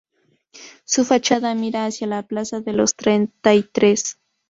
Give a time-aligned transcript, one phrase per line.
[0.83, 4.17] Su fachada mira hacia la Plaza de los Treinta y Tres.